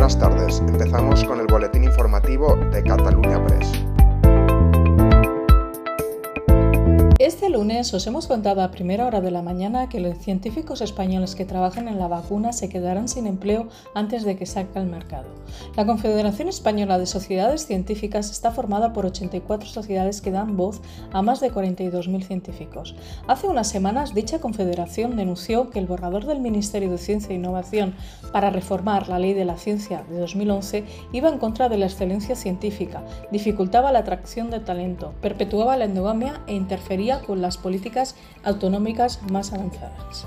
[0.00, 0.60] buenas tardes.
[0.60, 3.89] Empezamos con el boletín informativo de Cataluña Press.
[7.40, 11.34] Este lunes os hemos contado a primera hora de la mañana que los científicos españoles
[11.34, 15.24] que trabajan en la vacuna se quedarán sin empleo antes de que salga al mercado.
[15.74, 20.82] La Confederación Española de Sociedades Científicas está formada por 84 sociedades que dan voz
[21.14, 22.94] a más de 42.000 científicos.
[23.26, 27.94] Hace unas semanas dicha confederación denunció que el borrador del Ministerio de Ciencia e Innovación
[28.34, 32.36] para reformar la Ley de la Ciencia de 2011 iba en contra de la excelencia
[32.36, 33.02] científica,
[33.32, 39.52] dificultaba la atracción de talento, perpetuaba la endogamia e interfería con las políticas autonómicas más
[39.52, 40.26] avanzadas.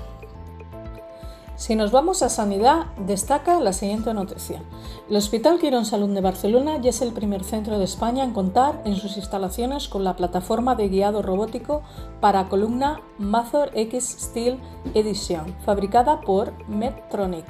[1.54, 4.62] Si nos vamos a sanidad, destaca la siguiente noticia.
[5.10, 8.80] El Hospital Quirón Salud de Barcelona ya es el primer centro de España en contar
[8.86, 11.82] en sus instalaciones con la plataforma de guiado robótico
[12.22, 14.58] para columna Mazor X Steel
[14.94, 17.44] Edition, fabricada por Medtronic.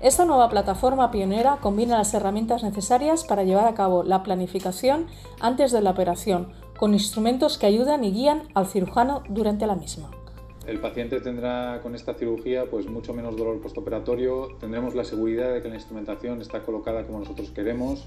[0.00, 5.08] Esta nueva plataforma pionera combina las herramientas necesarias para llevar a cabo la planificación
[5.40, 10.10] antes de la operación, con instrumentos que ayudan y guían al cirujano durante la misma.
[10.66, 15.60] El paciente tendrá con esta cirugía pues mucho menos dolor postoperatorio, tendremos la seguridad de
[15.60, 18.06] que la instrumentación está colocada como nosotros queremos,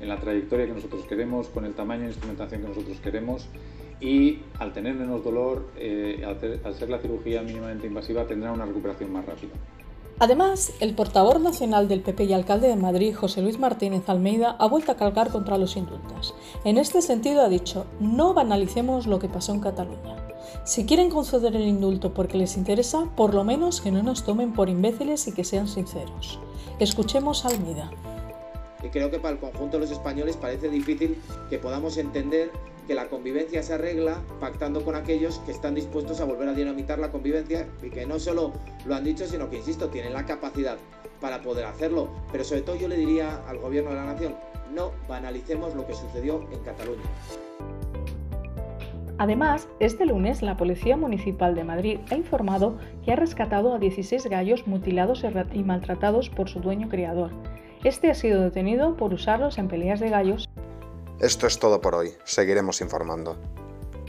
[0.00, 3.48] en la trayectoria que nosotros queremos, con el tamaño de instrumentación que nosotros queremos
[4.00, 6.22] y al tener menos dolor, eh,
[6.64, 9.54] al ser la cirugía mínimamente invasiva, tendrá una recuperación más rápida.
[10.18, 14.66] Además, el portavoz nacional del PP y alcalde de Madrid, José Luis Martínez Almeida, ha
[14.66, 16.34] vuelto a cargar contra los indultos.
[16.64, 20.16] En este sentido ha dicho, no banalicemos lo que pasó en Cataluña.
[20.64, 24.54] Si quieren conceder el indulto porque les interesa, por lo menos que no nos tomen
[24.54, 26.38] por imbéciles y que sean sinceros.
[26.78, 27.90] Escuchemos a Almeida.
[28.86, 31.20] Y creo que para el conjunto de los españoles parece difícil
[31.50, 32.52] que podamos entender
[32.86, 37.00] que la convivencia se arregla pactando con aquellos que están dispuestos a volver a dinamitar
[37.00, 38.52] la convivencia y que no solo
[38.84, 40.76] lo han dicho, sino que, insisto, tienen la capacidad
[41.20, 42.08] para poder hacerlo.
[42.30, 44.36] Pero sobre todo yo le diría al gobierno de la nación,
[44.72, 47.02] no banalicemos lo que sucedió en Cataluña.
[49.18, 54.26] Además, este lunes la Policía Municipal de Madrid ha informado que ha rescatado a 16
[54.26, 57.30] gallos mutilados y maltratados por su dueño criador.
[57.84, 60.48] Este ha sido detenido por usarlos en peleas de gallos
[61.18, 63.38] esto es todo por hoy, seguiremos informando.